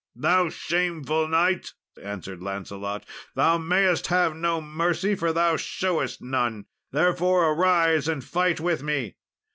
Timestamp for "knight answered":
1.27-2.41